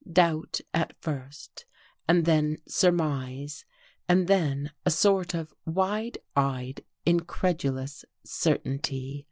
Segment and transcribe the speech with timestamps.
[0.11, 1.65] Doubt at first
[2.07, 3.65] and then surmise,
[4.09, 9.19] and then a sort of wide eyed, incredulous certainty.